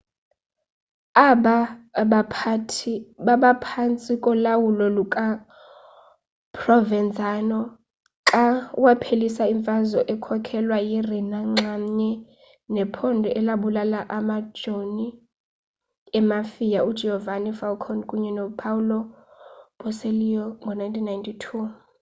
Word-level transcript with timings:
aba 1.29 1.57
baphathi 2.11 2.93
babaphantsi 3.25 4.11
kolawulo 4.23 4.85
lukaprovenzano 4.97 7.59
xa 8.29 8.45
waphelisa 8.83 9.43
imfazwe 9.53 10.01
ekhokhelwa 10.13 10.77
yi-rina 10.89 11.39
nxamnye 11.51 12.11
nephondo 12.75 13.27
elabulala 13.39 13.99
amajoni 14.17 15.07
emafia 16.19 16.79
ugiovanni 16.89 17.51
falcone 17.59 18.01
kunye 18.09 18.29
nopaolo 18.37 18.97
borsellino 19.79 20.45
ngo-1992 20.61 21.43